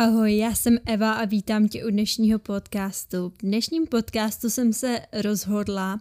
[0.00, 3.28] Ahoj, já jsem Eva a vítám tě u dnešního podcastu.
[3.28, 6.00] V dnešním podcastu jsem se rozhodla,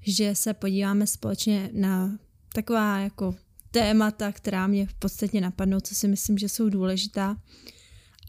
[0.00, 2.18] že se podíváme společně na
[2.54, 3.34] taková jako
[3.70, 7.36] témata, která mě v podstatě napadnou, co si myslím, že jsou důležitá.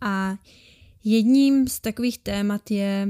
[0.01, 0.37] A
[1.03, 3.09] jedním z takových témat je,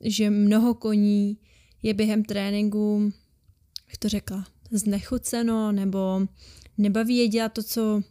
[0.00, 1.38] že mnoho koní
[1.82, 3.12] je během tréninku,
[3.88, 6.26] jak to řekla, znechuceno nebo
[6.78, 8.02] nebaví je dělat to, co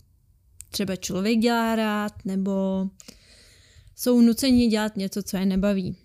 [0.72, 2.88] třeba člověk dělá rád, nebo
[4.02, 5.96] jsou nuceni dělat něco, co je nebaví.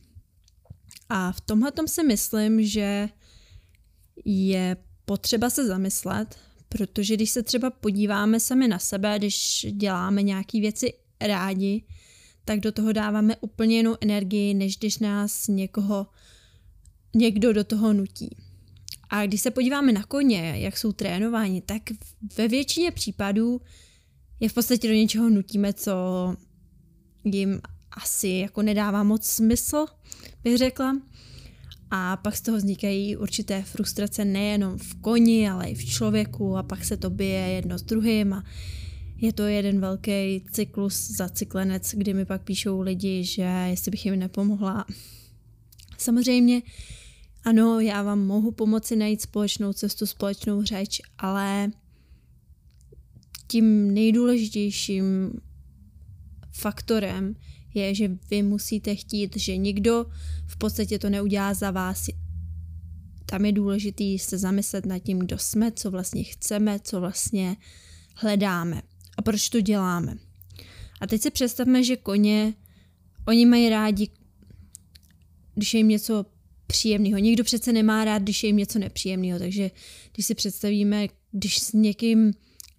[1.08, 3.08] A v tomhle si myslím, že
[4.24, 6.38] je potřeba se zamyslet,
[6.68, 11.84] protože když se třeba podíváme sami na sebe, když děláme nějaké věci rádi,
[12.44, 16.06] tak do toho dáváme úplně jinou energii, než když nás někoho,
[17.14, 18.36] někdo do toho nutí.
[19.10, 21.82] A když se podíváme na koně, jak jsou trénováni, tak
[22.36, 23.60] ve většině případů
[24.40, 25.92] je v podstatě do něčeho nutíme, co
[27.24, 29.86] jim asi jako nedává moc smysl,
[30.44, 30.96] bych řekla.
[31.90, 36.62] A pak z toho vznikají určité frustrace nejenom v koni, ale i v člověku a
[36.62, 38.44] pak se to bije jedno s druhým a
[39.16, 44.18] je to jeden velký cyklus zacyklenec, kdy mi pak píšou lidi, že jestli bych jim
[44.18, 44.84] nepomohla.
[45.98, 46.62] Samozřejmě,
[47.44, 51.70] ano, já vám mohu pomoci najít společnou cestu, společnou řeč, ale
[53.48, 55.32] tím nejdůležitějším
[56.52, 57.34] faktorem
[57.76, 60.06] je, že vy musíte chtít, že nikdo
[60.46, 62.06] v podstatě to neudělá za vás.
[63.26, 67.56] Tam je důležitý se zamyslet nad tím, kdo jsme, co vlastně chceme, co vlastně
[68.14, 68.82] hledáme
[69.16, 70.16] a proč to děláme.
[71.00, 72.54] A teď si představme, že koně,
[73.28, 74.08] oni mají rádi,
[75.54, 76.26] když je jim něco
[76.66, 77.18] příjemného.
[77.18, 79.70] Nikdo přece nemá rád, když je jim něco nepříjemného, takže
[80.14, 82.32] když si představíme, když s někým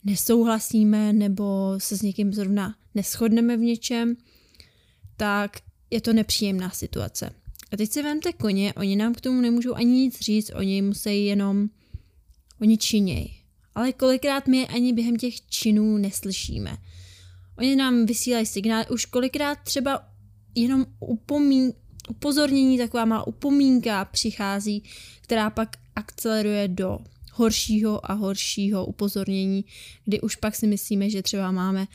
[0.04, 4.16] nesouhlasíme nebo se s někým zrovna neschodneme v něčem,
[5.18, 5.58] tak
[5.90, 7.30] je to nepříjemná situace.
[7.72, 11.26] A teď si vemte koně, oni nám k tomu nemůžou ani nic říct, oni musí
[11.26, 11.70] jenom,
[12.62, 13.34] oni činěj.
[13.76, 16.78] Ale kolikrát my ani během těch činů neslyšíme.
[17.58, 20.10] Oni nám vysílají signály, už kolikrát třeba
[20.56, 21.74] jenom upomín,
[22.10, 24.84] upozornění, taková malá upomínka přichází,
[25.22, 27.00] která pak akceleruje do
[27.34, 29.66] horšího a horšího upozornění,
[30.06, 31.88] kdy už pak si myslíme, že třeba máme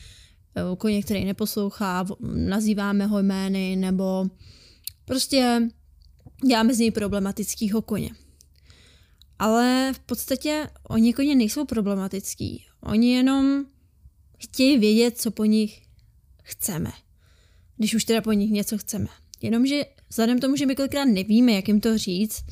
[0.77, 2.05] koně, který neposlouchá,
[2.35, 4.25] nazýváme ho jmény, nebo
[5.05, 5.69] prostě
[6.47, 8.09] děláme z něj problematického koně.
[9.39, 12.65] Ale v podstatě oni koně nejsou problematický.
[12.81, 13.65] Oni jenom
[14.37, 15.81] chtějí vědět, co po nich
[16.43, 16.91] chceme.
[17.77, 19.07] Když už teda po nich něco chceme.
[19.41, 22.45] Jenomže vzhledem tomu, že my kolikrát nevíme, jak jim to říct,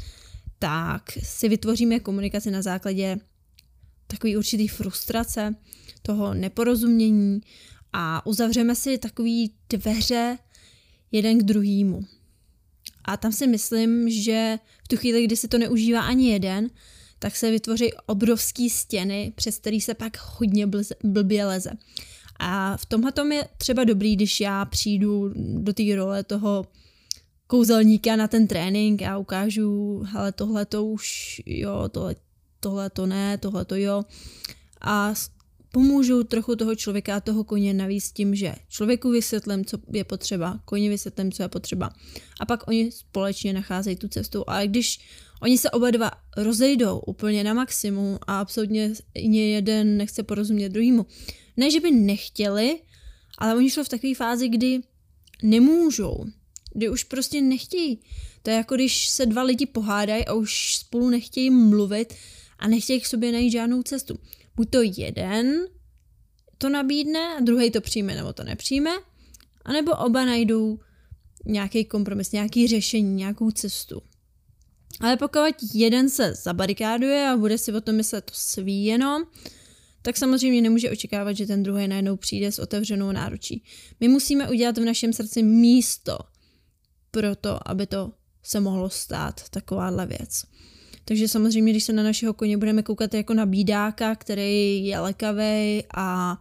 [0.59, 3.17] tak si vytvoříme komunikaci na základě
[4.07, 5.55] takový určitý frustrace,
[6.01, 7.41] toho neporozumění
[7.93, 10.37] a uzavřeme si takový dveře
[11.11, 12.05] jeden k druhému.
[13.05, 16.69] A tam si myslím, že v tu chvíli, kdy se to neužívá ani jeden,
[17.19, 20.67] tak se vytvoří obrovské stěny, přes který se pak hodně
[21.03, 21.71] blbě leze.
[22.39, 26.65] A v tomhle tom je třeba dobrý, když já přijdu do té role toho
[27.47, 32.15] kouzelníka na ten trénink a ukážu, hele, tohle to už, jo, tohle,
[32.59, 34.03] tohle to ne, tohle to jo.
[34.81, 35.13] A
[35.71, 40.59] pomůžu trochu toho člověka a toho koně navíc tím, že člověku vysvětlím, co je potřeba,
[40.65, 41.89] koni vysvětlím, co je potřeba.
[42.39, 44.49] A pak oni společně nacházejí tu cestu.
[44.49, 44.99] A když
[45.41, 48.93] oni se oba dva rozejdou úplně na maximum a absolutně
[49.53, 51.05] jeden nechce porozumět druhému,
[51.57, 52.79] ne, že by nechtěli,
[53.37, 54.79] ale oni jsou v takové fázi, kdy
[55.43, 56.25] nemůžou
[56.73, 57.99] kdy už prostě nechtějí.
[58.41, 62.13] To je jako když se dva lidi pohádají a už spolu nechtějí mluvit
[62.59, 64.19] a nechtějí k sobě najít žádnou cestu.
[64.55, 65.67] Buď to jeden
[66.57, 68.91] to nabídne a druhý to přijme nebo to nepřijme,
[69.65, 70.79] anebo oba najdou
[71.45, 74.01] nějaký kompromis, nějaký řešení, nějakou cestu.
[74.99, 79.23] Ale pokud jeden se zabarikáduje a bude si o tom myslet to svý jenom,
[80.01, 83.63] tak samozřejmě nemůže očekávat, že ten druhý najednou přijde s otevřenou náručí.
[83.99, 86.17] My musíme udělat v našem srdci místo
[87.11, 88.11] pro to, aby to
[88.43, 90.43] se mohlo stát takováhle věc.
[91.11, 95.83] Takže samozřejmě, když se na našeho koně budeme koukat jako na bídáka, který je lekavý
[95.95, 96.37] a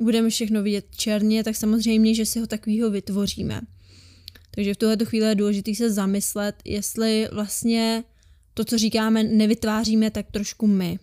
[0.00, 3.60] budeme všechno vidět černě, tak samozřejmě, že si ho takovýho vytvoříme.
[4.50, 8.04] Takže v tuhle chvíli je důležité se zamyslet, jestli vlastně
[8.54, 10.98] to, co říkáme, nevytváříme tak trošku my.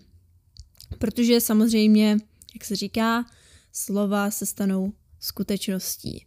[0.98, 2.18] Protože samozřejmě,
[2.54, 3.26] jak se říká,
[3.72, 6.26] slova se stanou skutečností.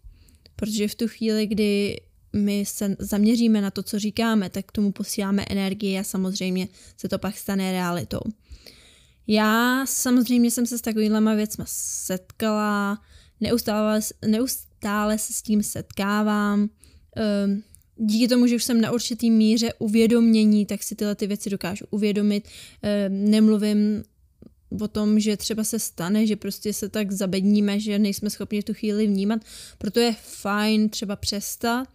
[0.56, 2.00] Protože v tu chvíli, kdy
[2.34, 7.08] my se zaměříme na to, co říkáme, tak k tomu posíláme energii a samozřejmě se
[7.08, 8.20] to pak stane realitou.
[9.26, 12.98] Já samozřejmě jsem se s takovýhlema věcma setkala,
[13.40, 16.68] neustále, neustále stále se s tím setkávám.
[17.16, 17.62] Ehm,
[17.96, 21.84] díky tomu, že už jsem na určitý míře uvědomění, tak si tyhle ty věci dokážu
[21.90, 22.48] uvědomit.
[22.82, 24.04] Ehm, nemluvím
[24.80, 28.64] o tom, že třeba se stane, že prostě se tak zabedníme, že nejsme schopni v
[28.64, 29.40] tu chvíli vnímat.
[29.78, 31.88] Proto je fajn třeba přestat,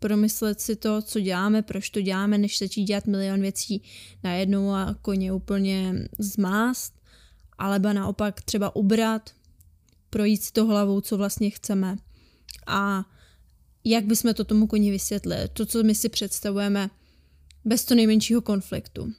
[0.00, 3.82] promyslet si to, co děláme, proč to děláme, než začít dělat milion věcí
[4.24, 7.00] najednou a koně úplně zmást,
[7.58, 9.30] alebo naopak třeba ubrat,
[10.10, 11.96] projít si to hlavou, co vlastně chceme
[12.66, 13.04] a
[13.84, 16.90] jak bychom to tomu koni vysvětlili, to, co my si představujeme
[17.64, 19.12] bez to nejmenšího konfliktu.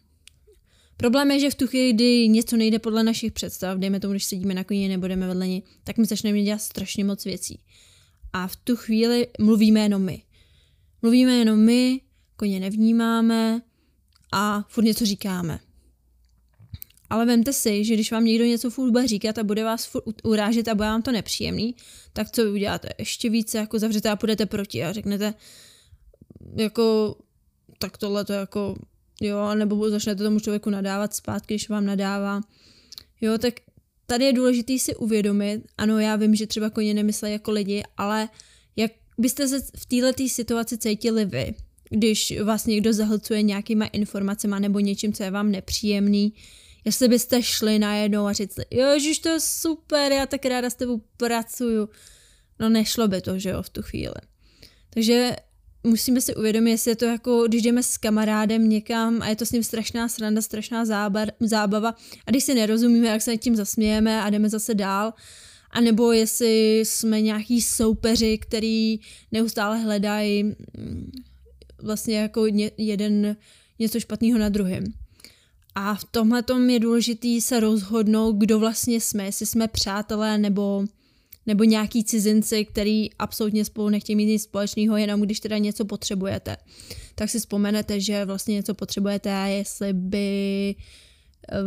[0.98, 4.25] Problém je, že v tu chvíli, kdy něco nejde podle našich představ, dejme tomu, když
[4.25, 7.60] sedíme na koni nebo jdeme vedle ní, tak my začneme dělat strašně moc věcí.
[8.33, 10.22] A v tu chvíli mluvíme jenom my.
[11.01, 12.01] Mluvíme jenom my,
[12.36, 13.62] koně nevnímáme
[14.31, 15.59] a furt něco říkáme.
[17.09, 20.21] Ale vemte si, že když vám někdo něco furt bude říkat a bude vás furt
[20.24, 21.75] urážet a bude vám to nepříjemný,
[22.13, 22.89] tak co vy uděláte?
[22.98, 25.33] Ještě více jako zavřete a půjdete proti a řeknete
[26.56, 27.15] jako
[27.80, 28.75] tak tohle to jako
[29.21, 32.42] jo, nebo začnete tomu člověku nadávat zpátky, když vám nadává.
[33.21, 33.54] Jo, tak
[34.06, 38.30] tady je důležité si uvědomit, ano, já vím, že třeba koně nemyslejí jako lidi, ale
[39.21, 41.53] byste se v této situaci cítili vy,
[41.89, 46.33] když vás někdo zahlcuje nějakýma informacemi nebo něčím, co je vám nepříjemný,
[46.85, 51.01] jestli byste šli najednou a říct, ježiš, to je super, já tak ráda s tebou
[51.18, 51.89] pracuju.
[52.59, 54.15] No nešlo by to, že jo, v tu chvíli.
[54.89, 55.35] Takže
[55.83, 59.45] musíme si uvědomit, jestli je to jako, když jdeme s kamarádem někam a je to
[59.45, 61.95] s ním strašná sranda, strašná zábar, zábava
[62.25, 65.13] a když si nerozumíme, jak se tím zasmějeme a jdeme zase dál,
[65.71, 69.00] a nebo jestli jsme nějaký soupeři, který
[69.31, 71.12] neustále hledají mm,
[71.83, 72.45] vlastně jako
[72.77, 73.35] jeden
[73.79, 74.83] něco špatného na druhém.
[75.75, 80.85] A v tomhle je důležité se rozhodnout, kdo vlastně jsme, jestli jsme přátelé nebo,
[81.45, 86.57] nebo nějaký cizinci, který absolutně spolu nechtějí mít nic společného, jenom když teda něco potřebujete.
[87.15, 90.75] Tak si vzpomenete, že vlastně něco potřebujete a jestli by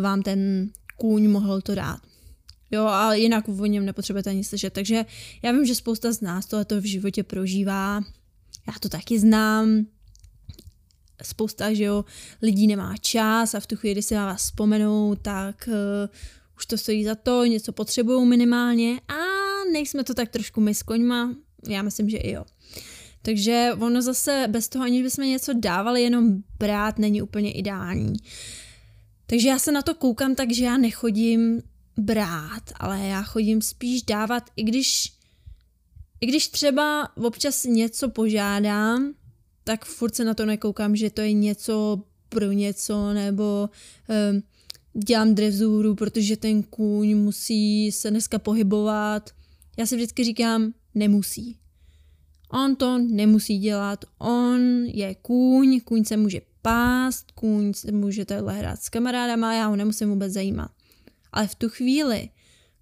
[0.00, 2.00] vám ten kůň mohl to dát.
[2.74, 4.72] Jo, a jinak o něm nepotřebujete ani slyšet.
[4.72, 5.04] Takže
[5.42, 8.02] já vím, že spousta z nás tohle v životě prožívá.
[8.66, 9.86] Já to taky znám.
[11.22, 12.04] Spousta, že jo,
[12.42, 15.74] lidí nemá čas a v tu chvíli, kdy si na vás vzpomenou, tak uh,
[16.56, 19.14] už to stojí za to, něco potřebují minimálně a
[19.72, 21.34] nejsme to tak trošku my s koňma.
[21.68, 22.44] Já myslím, že i jo.
[23.22, 28.16] Takže ono zase bez toho, aniž bychom něco dávali, jenom brát není úplně ideální.
[29.26, 31.62] Takže já se na to koukám tak, že já nechodím
[31.96, 35.12] brát, ale já chodím spíš dávat, i když,
[36.20, 39.14] i když třeba občas něco požádám,
[39.64, 43.70] tak furt se na to nekoukám, že to je něco pro něco, nebo
[44.32, 44.42] um,
[45.02, 49.30] dělám drezuru, protože ten kůň musí se dneska pohybovat.
[49.76, 51.58] Já si vždycky říkám, nemusí.
[52.50, 58.58] On to nemusí dělat, on je kůň, kůň se může pást, kůň se může takhle
[58.58, 60.70] hrát s kamarádama, já ho nemusím vůbec zajímat.
[61.34, 62.28] Ale v tu chvíli,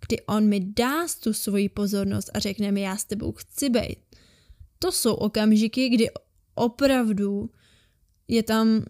[0.06, 3.96] kdy on mi dá tu svoji pozornost a řekne mi, já s tebou chci být,
[4.78, 6.10] to jsou okamžiky, kdy
[6.54, 7.50] opravdu
[8.28, 8.84] je tam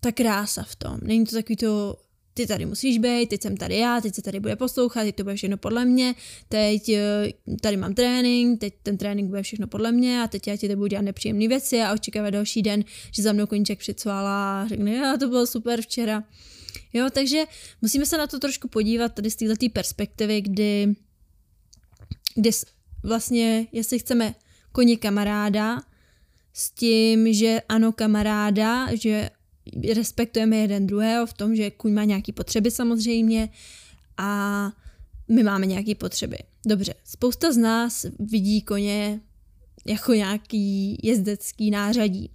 [0.00, 0.98] ta krása v tom.
[1.02, 1.96] Není to takový to,
[2.34, 5.24] ty tady musíš být, teď jsem tady já, teď se tady bude poslouchat, teď to
[5.24, 6.14] bude všechno podle mě,
[6.48, 10.56] teď eh, tady mám trénink, teď ten trénink bude všechno podle mě a teď já
[10.56, 14.68] ti budu dělat nepříjemné věci a očekávat další den, že za mnou koníček přicvala a
[14.68, 16.24] řekne, já to bylo super včera.
[16.92, 17.44] Jo, takže
[17.82, 20.94] musíme se na to trošku podívat tady z této perspektivy, kdy,
[22.34, 22.50] kdy
[23.02, 24.34] vlastně, jestli chceme
[24.72, 25.82] koně kamaráda,
[26.52, 29.30] s tím, že ano kamaráda, že
[29.94, 33.48] respektujeme jeden druhého v tom, že kuň má nějaké potřeby samozřejmě
[34.16, 34.72] a
[35.28, 36.38] my máme nějaké potřeby.
[36.66, 39.20] Dobře, spousta z nás vidí koně
[39.86, 42.30] jako nějaký jezdecký nářadí.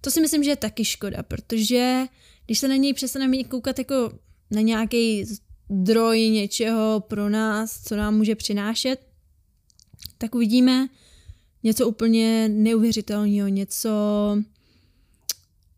[0.00, 2.04] To si myslím, že je taky škoda, protože
[2.50, 4.12] když se na něj přestaneme koukat jako
[4.50, 5.24] na nějaký
[5.70, 9.06] zdroj něčeho pro nás, co nám může přinášet,
[10.18, 10.88] tak uvidíme
[11.62, 13.90] něco úplně neuvěřitelného, něco,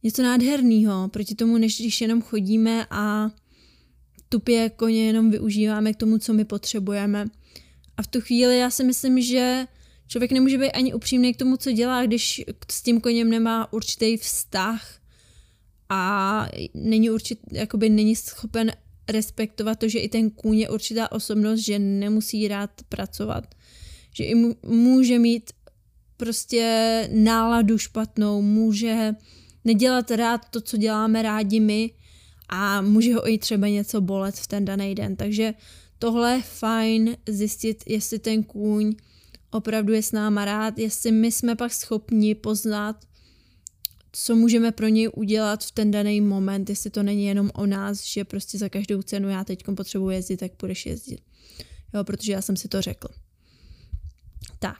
[0.03, 3.31] něco nádherného, proti tomu, než když jenom chodíme a
[4.29, 7.27] tupě koně jenom využíváme k tomu, co my potřebujeme.
[7.97, 9.67] A v tu chvíli já si myslím, že
[10.09, 14.17] člověk nemůže být ani upřímný k tomu, co dělá, když s tím koněm nemá určitý
[14.17, 15.02] vztah
[15.95, 18.73] a není určit, jakoby není schopen
[19.09, 23.55] respektovat to, že i ten kůň je určitá osobnost, že nemusí rád pracovat.
[24.15, 24.35] Že i
[24.67, 25.51] může mít
[26.17, 29.15] prostě náladu špatnou, může
[29.65, 31.91] nedělat rád to, co děláme rádi my
[32.49, 35.17] a může ho i třeba něco bolet v ten daný den.
[35.17, 35.55] Takže
[35.99, 38.95] tohle je fajn zjistit, jestli ten kůň
[39.51, 42.97] opravdu je s náma rád, jestli my jsme pak schopni poznat,
[44.13, 48.05] co můžeme pro něj udělat v ten daný moment, jestli to není jenom o nás,
[48.05, 51.21] že prostě za každou cenu já teď potřebuji jezdit, tak půjdeš jezdit.
[51.95, 53.09] Jo, protože já jsem si to řekl.
[54.59, 54.79] Tak.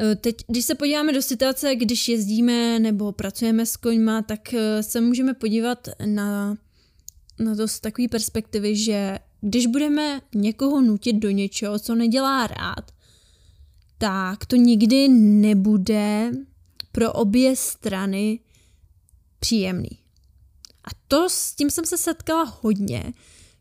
[0.00, 4.82] E, teď, když se podíváme do situace, když jezdíme nebo pracujeme s koňma, tak e,
[4.82, 6.58] se můžeme podívat na,
[7.38, 12.90] na to z takové perspektivy, že když budeme někoho nutit do něčeho, co nedělá rád,
[13.98, 16.30] tak to nikdy nebude
[16.92, 18.38] pro obě strany
[19.42, 19.98] příjemný.
[20.84, 23.12] A to s tím jsem se setkala hodně,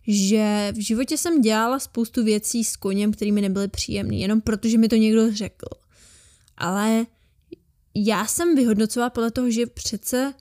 [0.07, 4.77] že v životě jsem dělala spoustu věcí s koněm, které mi nebyly příjemné, jenom protože
[4.77, 5.67] mi to někdo řekl.
[6.57, 7.05] Ale
[7.95, 10.33] já jsem vyhodnocovala podle toho, že přece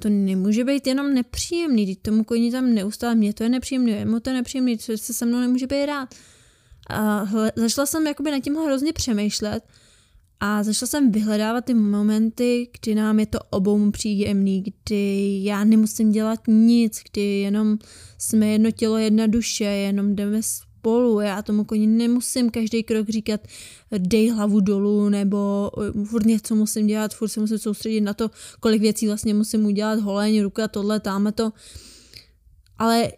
[0.00, 4.20] to nemůže být jenom nepříjemný, když tomu koni tam neustále, mě to je nepříjemný, jemu
[4.20, 6.14] to je nepříjemný, co se se mnou nemůže být rád.
[6.90, 7.26] A
[7.56, 9.64] začala jsem jakoby nad tím hrozně přemýšlet
[10.40, 16.12] a začala jsem vyhledávat ty momenty, kdy nám je to obou příjemný, kdy já nemusím
[16.12, 17.78] dělat nic, kdy jenom
[18.18, 21.20] jsme jedno tělo, jedna duše, jenom jdeme spolu.
[21.20, 23.40] Já tomu koni nemusím každý krok říkat
[23.98, 25.70] dej hlavu dolů, nebo
[26.04, 28.30] furt něco musím dělat, furt se musím soustředit na to,
[28.60, 31.52] kolik věcí vlastně musím udělat, holeň, ruka, tohle, táme to.
[32.78, 33.12] Ale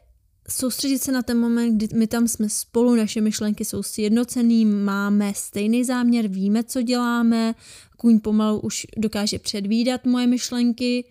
[0.53, 5.33] soustředit se na ten moment, kdy my tam jsme spolu, naše myšlenky jsou sjednocený, máme
[5.37, 7.55] stejný záměr, víme, co děláme,
[7.97, 11.05] kůň pomalu už dokáže předvídat moje myšlenky,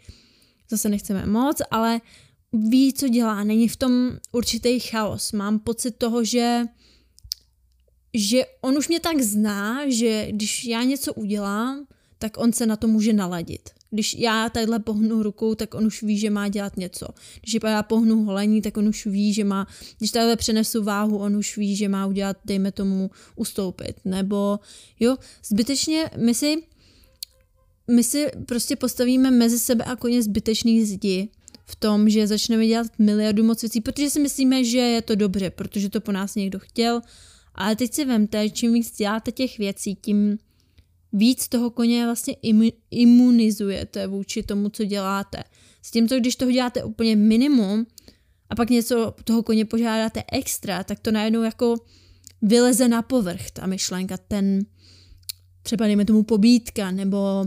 [0.69, 2.01] zase nechceme moc, ale
[2.53, 5.31] ví, co dělá, není v tom určitý chaos.
[5.31, 6.65] Mám pocit toho, že
[8.13, 11.85] že on už mě tak zná, že když já něco udělám,
[12.17, 13.69] tak on se na to může naladit.
[13.91, 17.07] Když já tadyhle pohnu rukou, tak on už ví, že má dělat něco.
[17.41, 19.67] Když já pohnu holení, tak on už ví, že má,
[19.97, 23.95] když takhle přenesu váhu, on už ví, že má udělat, dejme tomu, ustoupit.
[24.05, 24.59] Nebo
[24.99, 26.55] jo, zbytečně my si,
[27.91, 31.29] my si prostě postavíme mezi sebe a koně zbytečný zdi
[31.65, 35.49] v tom, že začneme dělat miliardu moc věcí, protože si myslíme, že je to dobře,
[35.49, 37.01] protože to po nás někdo chtěl,
[37.55, 40.37] ale teď si vemte, čím víc děláte těch věcí, tím
[41.13, 42.35] víc toho koně vlastně
[42.91, 45.43] imunizujete vůči tomu, co děláte.
[45.81, 47.87] S tím, co když toho děláte úplně minimum
[48.49, 51.75] a pak něco toho koně požádáte extra, tak to najednou jako
[52.41, 54.65] vyleze na povrch, ta myšlenka, ten
[55.63, 57.45] třeba dejme tomu pobítka, nebo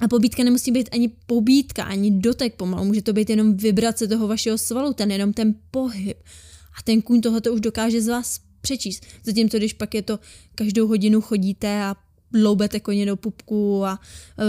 [0.00, 4.28] a pobítka nemusí být ani pobítka, ani dotek pomalu, může to být jenom vibrace toho
[4.28, 6.18] vašeho svalu, ten jenom ten pohyb.
[6.78, 9.06] A ten kůň tohoto už dokáže z vás přečíst.
[9.24, 10.18] Zatímco když pak je to
[10.54, 11.96] každou hodinu chodíte a
[12.34, 14.00] loubete koně do pupku a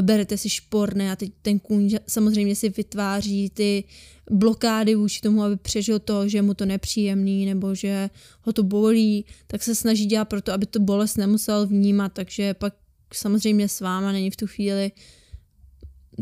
[0.02, 3.84] berete si šporné a teď ten kůň samozřejmě si vytváří ty
[4.32, 8.10] blokády vůči tomu, aby přežil to, že mu to nepříjemný nebo že
[8.42, 12.74] ho to bolí, tak se snaží dělat proto, aby to bolest nemusel vnímat, takže pak
[13.14, 14.92] samozřejmě s váma není v tu chvíli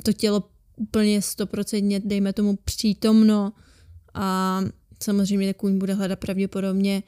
[0.03, 0.43] to tělo
[0.75, 3.53] úplně stoprocentně, dejme tomu, přítomno
[4.13, 4.61] a
[5.03, 7.03] samozřejmě kůň bude hledat pravděpodobně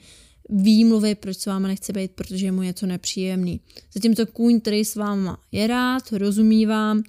[0.51, 3.62] výmluvy, proč s váma nechce být, protože je mu něco nepříjemný.
[3.93, 7.03] Zatímco kůň, který s váma je rád, rozumí vám,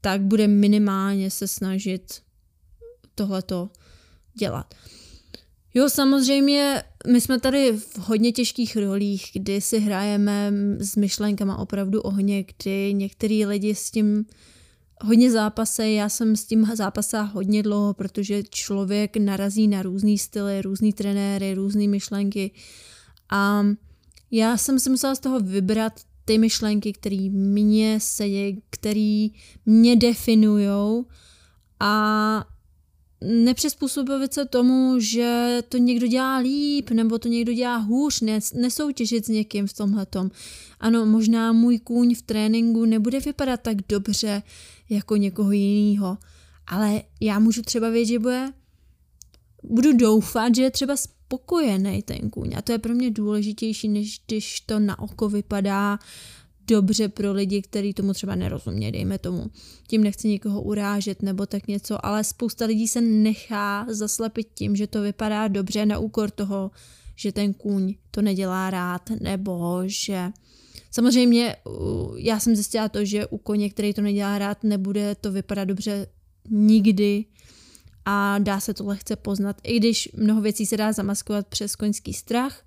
[0.00, 2.22] tak bude minimálně se snažit
[3.14, 3.70] tohleto
[4.34, 4.74] dělat.
[5.74, 6.82] Jo, samozřejmě,
[7.12, 12.94] my jsme tady v hodně těžkých rolích, kdy si hrajeme s myšlenkama opravdu ohně, kdy
[12.94, 14.24] některý lidi s tím
[15.04, 20.62] hodně zápasy, já jsem s tím zápasá hodně dlouho, protože člověk narazí na různý styly,
[20.62, 22.50] různý trenéry, různé myšlenky.
[23.30, 23.64] A
[24.30, 25.92] já jsem si musela z toho vybrat
[26.24, 29.28] ty myšlenky, které mě sedí, které
[29.66, 31.06] mě definiujou
[31.80, 32.44] a
[33.20, 39.26] nepřizpůsobit se tomu, že to někdo dělá líp nebo to někdo dělá hůř, ne, nesoutěžit
[39.26, 40.06] s někým v tomhle.
[40.80, 44.42] Ano, možná můj kůň v tréninku nebude vypadat tak dobře
[44.90, 46.18] jako někoho jiného,
[46.66, 48.52] ale já můžu třeba vědět, že bude
[49.62, 54.20] budu doufat, že je třeba spokojený ten kůň a to je pro mě důležitější, než
[54.26, 55.98] když to na oko vypadá
[56.70, 59.50] dobře pro lidi, kteří tomu třeba nerozumějí, dejme tomu.
[59.86, 64.86] Tím nechci nikoho urážet nebo tak něco, ale spousta lidí se nechá zaslepit tím, že
[64.86, 66.70] to vypadá dobře na úkor toho,
[67.16, 70.30] že ten kůň to nedělá rád, nebo že
[70.90, 71.56] Samozřejmě
[72.16, 76.06] já jsem zjistila to, že u koně, který to nedělá rád, nebude to vypadat dobře
[76.50, 77.24] nikdy
[78.04, 82.12] a dá se to lehce poznat, i když mnoho věcí se dá zamaskovat přes koňský
[82.12, 82.64] strach,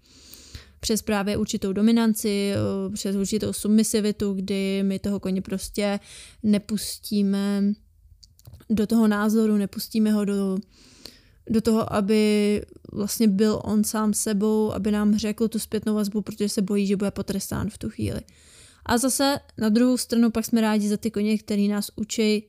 [0.84, 2.54] přes právě určitou dominanci,
[2.94, 6.00] přes určitou submisivitu, kdy my toho koně prostě
[6.44, 7.64] nepustíme
[8.70, 10.58] do toho názoru, nepustíme ho do,
[11.50, 12.62] do toho, aby
[12.92, 16.96] vlastně byl on sám sebou, aby nám řekl tu zpětnou vazbu, protože se bojí, že
[16.96, 18.22] bude potrestán v tu chvíli.
[18.86, 22.48] A zase na druhou stranu pak jsme rádi za ty koně, který nás učí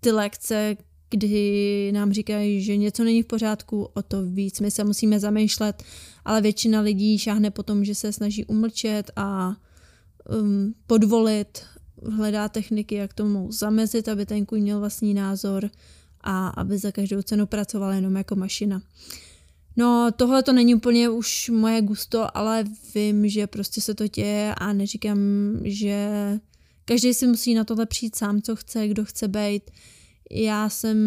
[0.00, 0.76] ty lekce,
[1.12, 5.82] kdy nám říkají, že něco není v pořádku, o to víc my se musíme zamýšlet,
[6.24, 9.56] ale většina lidí šáhne po tom, že se snaží umlčet a
[10.40, 11.62] um, podvolit,
[12.10, 15.70] hledá techniky, jak tomu zamezit, aby ten kůň měl vlastní názor
[16.20, 18.82] a aby za každou cenu pracoval jenom jako mašina.
[19.76, 22.64] No, tohle to není úplně už moje gusto, ale
[22.94, 25.18] vím, že prostě se to děje a neříkám,
[25.64, 26.08] že
[26.84, 29.70] každý si musí na tohle přijít sám, co chce, kdo chce být.
[30.30, 30.98] Já jsem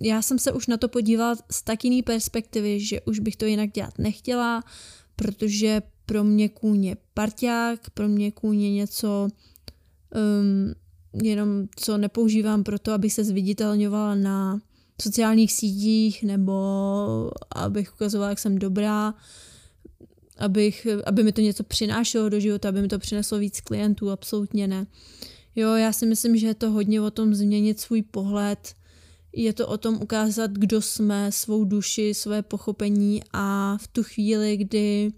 [0.00, 3.44] já jsem se už na to podívala z tak jiný perspektivy, že už bych to
[3.44, 4.64] jinak dělat nechtěla,
[5.16, 9.28] protože pro mě kůň je parťák, pro mě kůň je něco,
[10.14, 10.74] um,
[11.22, 14.60] jenom co nepoužívám pro to, abych se zviditelňovala na
[15.02, 16.52] sociálních sítích nebo
[17.54, 19.14] abych ukazovala, jak jsem dobrá,
[20.38, 24.68] abych, aby mi to něco přinášelo do života, aby mi to přineslo víc klientů, absolutně
[24.68, 24.86] ne.
[25.56, 28.74] Jo, já si myslím, že je to hodně o tom změnit svůj pohled,
[29.32, 34.56] je to o tom ukázat, kdo jsme, svou duši, své pochopení a v tu chvíli,
[34.56, 35.12] kdy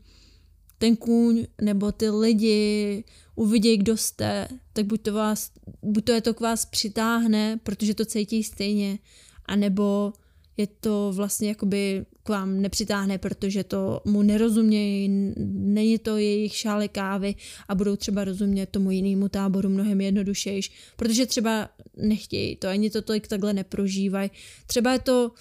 [0.78, 3.04] ten kůň nebo ty lidi
[3.34, 5.50] uvidějí, kdo jste, tak buď to, vás,
[5.82, 8.98] buď to je to k vás přitáhne, protože to cítí stejně,
[9.46, 10.12] anebo
[10.56, 16.88] je to vlastně jakoby k vám nepřitáhne, protože to mu nerozumějí, není to jejich šále
[16.88, 17.34] kávy
[17.68, 23.02] a budou třeba rozumět tomu jinému táboru mnohem jednodušejš, protože třeba nechtějí to, ani to
[23.02, 24.30] tolik takhle neprožívají.
[24.66, 25.32] Třeba je to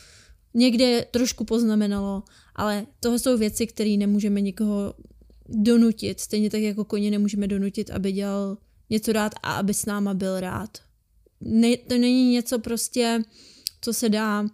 [0.54, 2.24] někde trošku poznamenalo,
[2.56, 4.94] ale tohle jsou věci, které nemůžeme nikoho
[5.50, 8.58] donutit, stejně tak jako koně nemůžeme donutit, aby dělal
[8.90, 10.78] něco rád a aby s náma byl rád.
[11.42, 13.22] Ne, to není něco prostě,
[13.82, 14.48] co se dá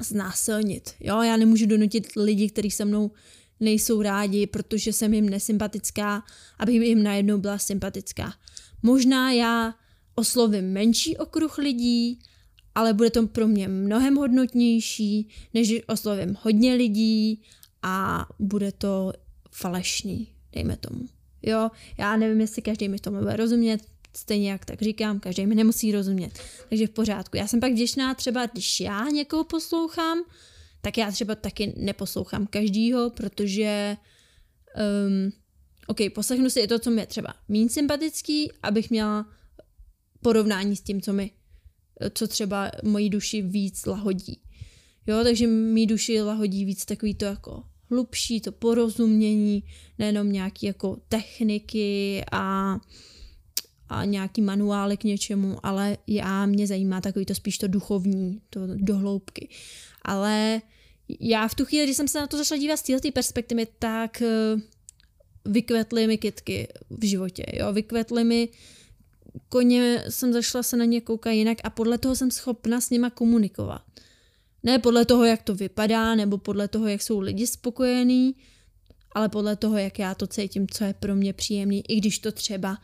[0.00, 0.90] znásilnit.
[1.00, 3.10] Jo, já nemůžu donutit lidi, kteří se mnou
[3.60, 6.24] nejsou rádi, protože jsem jim nesympatická,
[6.58, 8.34] aby jim najednou byla sympatická.
[8.82, 9.74] Možná já
[10.14, 12.18] oslovím menší okruh lidí,
[12.74, 17.42] ale bude to pro mě mnohem hodnotnější, než oslovím hodně lidí
[17.82, 19.12] a bude to
[19.50, 21.06] falešný, dejme tomu.
[21.42, 23.80] Jo, já nevím, jestli každý mi tomu bude rozumět,
[24.16, 26.38] stejně jak tak říkám, každý mi nemusí rozumět.
[26.68, 27.36] Takže v pořádku.
[27.36, 30.18] Já jsem pak vděčná třeba, když já někoho poslouchám,
[30.80, 33.96] tak já třeba taky neposlouchám každýho, protože
[35.06, 35.32] um,
[35.86, 39.26] OK, poslechnu si i to, co mi je třeba méně sympatický, abych měla
[40.22, 41.30] porovnání s tím, co mi,
[42.14, 44.40] co třeba mojí duši víc lahodí.
[45.06, 49.64] Jo, takže mý duši lahodí víc takový to jako hlubší, to porozumění,
[49.98, 52.76] nejenom nějaký jako techniky a
[53.90, 58.60] a nějaký manuály k něčemu, ale já mě zajímá takový to spíš to duchovní, to
[58.66, 59.48] dohloubky.
[60.02, 60.62] Ale
[61.20, 64.22] já v tu chvíli, když jsem se na to začala dívat z této perspektivy, tak
[64.22, 64.56] eh,
[65.44, 68.48] vykvetly mi kitky v životě, jo, vykvetly mi
[69.48, 73.10] koně, jsem zašla se na ně koukat jinak a podle toho jsem schopna s nima
[73.10, 73.82] komunikovat.
[74.62, 78.34] Ne podle toho, jak to vypadá, nebo podle toho, jak jsou lidi spokojení,
[79.12, 82.32] ale podle toho, jak já to cítím, co je pro mě příjemný, i když to
[82.32, 82.78] třeba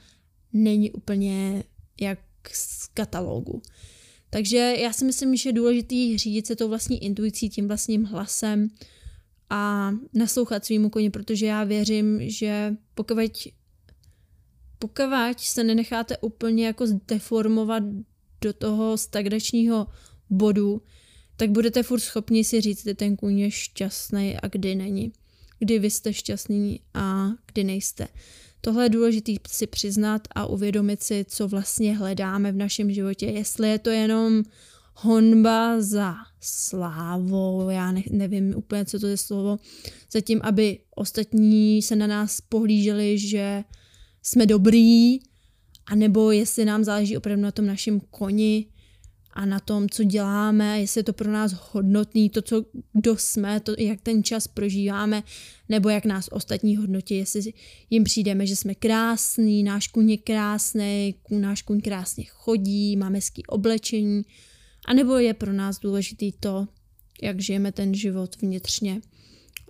[0.57, 1.65] není úplně
[2.01, 2.19] jak
[2.53, 3.63] z katalogu.
[4.31, 8.69] Takže já si myslím, že je důležitý řídit se tou vlastní intuicí, tím vlastním hlasem
[9.51, 13.49] a naslouchat svýmu koni, protože já věřím, že pokud,
[14.79, 15.03] pokud
[15.37, 17.83] se nenecháte úplně jako zdeformovat
[18.41, 19.87] do toho stagnačního
[20.31, 20.83] bodu,
[21.37, 25.13] tak budete furt schopni si říct, kdy ten kůň je šťastný a kdy není.
[25.59, 28.09] Kdy vy jste šťastný a kdy nejste.
[28.67, 33.27] Tohle je důležité si přiznat a uvědomit si, co vlastně hledáme v našem životě.
[33.27, 34.43] Jestli je to jenom
[34.95, 39.57] honba za slávou, já ne, nevím úplně, co to je slovo,
[40.13, 43.65] zatím, aby ostatní se na nás pohlíželi, že
[44.23, 45.19] jsme dobrý,
[45.87, 48.67] anebo jestli nám záleží opravdu na tom našem koni,
[49.37, 53.61] a na tom, co děláme, jestli je to pro nás hodnotný, to, co, kdo jsme,
[53.61, 55.23] to, jak ten čas prožíváme,
[55.69, 57.53] nebo jak nás ostatní hodnotí, jestli
[57.91, 63.47] jim přijdeme, že jsme krásný, náš kůň je krásný, náš kůň krásně chodí, máme hezký
[63.47, 64.23] oblečení,
[64.87, 66.69] anebo je pro nás důležitý to,
[67.23, 69.01] jak žijeme ten život vnitřně.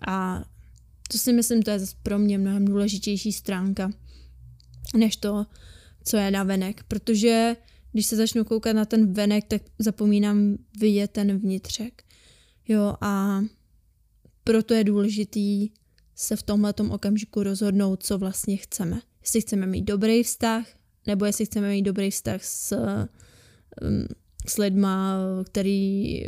[0.08, 0.44] A
[1.12, 3.90] to si myslím, to je pro mě mnohem důležitější stránka,
[4.96, 5.46] než to,
[6.04, 7.56] co je na venek, protože
[7.96, 12.02] když se začnu koukat na ten venek, tak zapomínám vidět ten vnitřek.
[12.68, 13.42] Jo a
[14.44, 15.70] proto je důležitý
[16.14, 19.00] se v tomhle okamžiku rozhodnout, co vlastně chceme.
[19.22, 20.66] Jestli chceme mít dobrý vztah,
[21.06, 24.06] nebo jestli chceme mít dobrý vztah s, um,
[24.46, 26.22] s lidma, který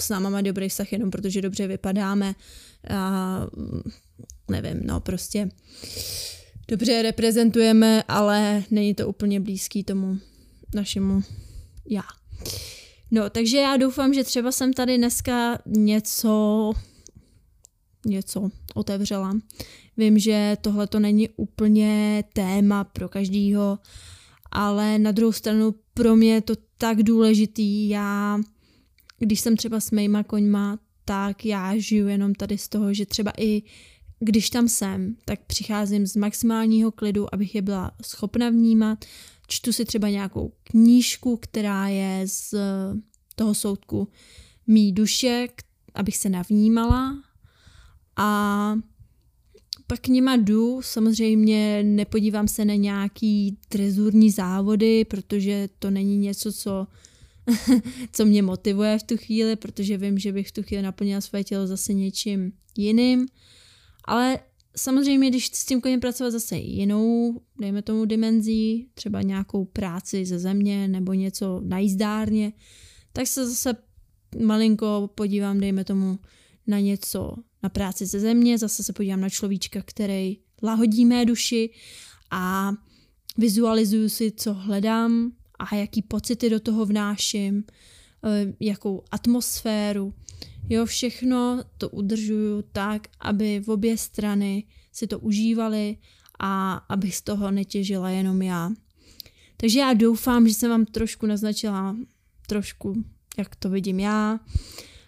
[0.00, 2.34] s náma má dobrý vztah jenom protože dobře vypadáme
[2.90, 3.40] a
[4.50, 5.48] nevím, no prostě
[6.68, 10.18] dobře reprezentujeme, ale není to úplně blízký tomu
[10.74, 11.22] našemu
[11.86, 12.02] já.
[13.10, 16.72] No, takže já doufám, že třeba jsem tady dneska něco
[18.06, 19.38] něco otevřela.
[19.96, 23.78] Vím, že tohle to není úplně téma pro každýho,
[24.50, 27.88] ale na druhou stranu pro mě je to tak důležitý.
[27.88, 28.40] Já,
[29.18, 33.32] když jsem třeba s mýma koňma, tak já žiju jenom tady z toho, že třeba
[33.38, 33.62] i
[34.20, 39.04] když tam jsem, tak přicházím z maximálního klidu, abych je byla schopna vnímat.
[39.52, 42.54] Čtu si třeba nějakou knížku, která je z
[43.34, 44.08] toho soudku
[44.66, 45.48] mý duše,
[45.94, 47.22] abych se navnímala
[48.16, 48.74] a
[49.86, 56.52] pak k nima jdu, samozřejmě nepodívám se na nějaký trezurní závody, protože to není něco,
[56.52, 56.86] co,
[58.12, 61.44] co mě motivuje v tu chvíli, protože vím, že bych v tu chvíli naplnila své
[61.44, 63.26] tělo zase něčím jiným.
[64.04, 64.38] Ale
[64.76, 70.38] samozřejmě, když s tím koněm pracovat zase jinou, dejme tomu dimenzí, třeba nějakou práci ze
[70.38, 72.52] země nebo něco na jízdárně,
[73.12, 73.76] tak se zase
[74.44, 76.18] malinko podívám, dejme tomu,
[76.66, 81.70] na něco na práci ze země, zase se podívám na človíčka, který lahodí mé duši
[82.30, 82.72] a
[83.38, 87.64] vizualizuju si, co hledám a jaký pocity do toho vnáším,
[88.24, 90.14] eh, jakou atmosféru.
[90.72, 95.96] Jo, všechno to udržuju tak, aby v obě strany si to užívali
[96.38, 98.70] a abych z toho netěžila jenom já.
[99.56, 101.96] Takže já doufám, že jsem vám trošku naznačila
[102.46, 103.04] trošku,
[103.38, 104.40] jak to vidím já.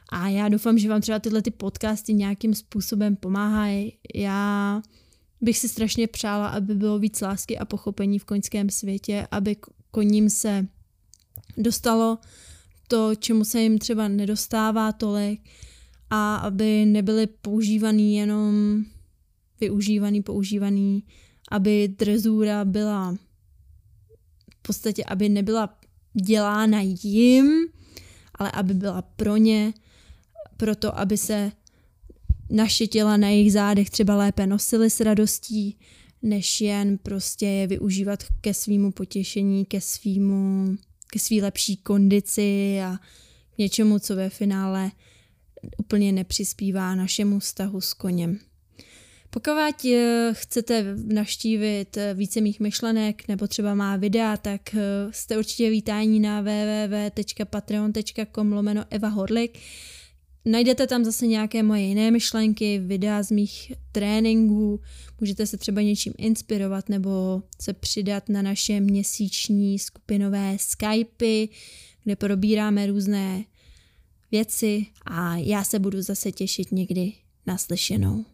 [0.09, 3.93] A já doufám, že vám třeba tyhle ty podcasty nějakým způsobem pomáhají.
[4.15, 4.83] Já
[5.41, 9.57] bych si strašně přála, aby bylo víc lásky a pochopení v koňském světě, aby
[9.91, 10.67] koním se
[11.57, 12.19] dostalo
[12.93, 15.41] to, čemu se jim třeba nedostává tolik
[16.11, 18.85] a aby nebyly používaný jenom
[19.61, 21.05] využívaný, používaný,
[21.51, 23.17] aby drezura byla
[24.59, 25.79] v podstatě, aby nebyla
[26.23, 27.69] dělána jim,
[28.35, 29.75] ale aby byla pro ně
[30.57, 31.53] proto, aby se
[32.51, 35.79] naše těla na jejich zádech třeba lépe nosily s radostí,
[36.23, 40.77] než jen prostě je využívat ke svýmu potěšení, ke svýmu,
[41.13, 42.97] ke svý lepší kondici a
[43.55, 44.91] k něčemu, co ve finále
[45.77, 48.39] úplně nepřispívá našemu vztahu s koněm.
[49.31, 49.53] Pokud
[49.87, 55.71] eh, chcete naštívit eh, více mých myšlenek nebo třeba má videa, tak eh, jste určitě
[55.71, 59.59] vítáni na www.patreon.com lomeno Eva Horlik.
[60.45, 64.81] Najdete tam zase nějaké moje jiné myšlenky, videa z mých tréninků,
[65.21, 71.49] můžete se třeba něčím inspirovat nebo se přidat na naše měsíční skupinové Skypy,
[72.05, 73.45] kde probíráme různé
[74.31, 77.13] věci a já se budu zase těšit někdy
[77.47, 78.25] naslyšenou.